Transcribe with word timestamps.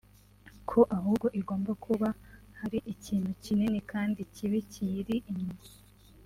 ko 0.69 0.79
ahubwo 0.97 1.27
igomba 1.39 1.71
kuba 1.85 2.07
hari 2.59 2.79
ikintu 2.93 3.29
kinini 3.43 3.79
kandi 3.91 4.19
kibi 4.33 4.59
kiyiri 4.71 5.15
inyuma 5.31 5.63